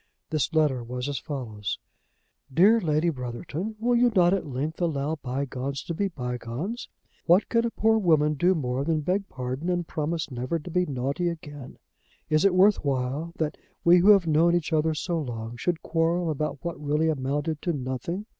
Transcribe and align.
This 0.31 0.51
letter 0.51 0.83
was 0.83 1.07
as 1.07 1.19
follows; 1.19 1.77
"DEAR 2.51 2.81
LADY 2.81 3.09
BROTHERTON, 3.11 3.75
Will 3.77 3.95
you 3.95 4.11
not 4.15 4.33
at 4.33 4.47
length 4.47 4.81
allow 4.81 5.17
bygones 5.17 5.83
to 5.83 5.93
be 5.93 6.07
bygones? 6.07 6.89
What 7.27 7.47
can 7.49 7.67
a 7.67 7.69
poor 7.69 7.99
woman 7.99 8.33
do 8.33 8.55
more 8.55 8.83
than 8.83 9.01
beg 9.01 9.29
pardon 9.29 9.69
and 9.69 9.85
promise 9.87 10.31
never 10.31 10.57
to 10.57 10.71
be 10.71 10.87
naughty 10.87 11.29
again. 11.29 11.77
Is 12.31 12.43
it 12.45 12.55
worth 12.55 12.83
while 12.83 13.31
that 13.37 13.57
we 13.83 13.99
who 13.99 14.09
have 14.09 14.25
known 14.25 14.55
each 14.55 14.73
other 14.73 14.95
so 14.95 15.19
long 15.21 15.55
should 15.55 15.83
quarrel 15.83 16.31
about 16.31 16.57
what 16.65 16.83
really 16.83 17.07
amounted 17.07 17.61
to 17.61 17.71
nothing? 17.71 18.25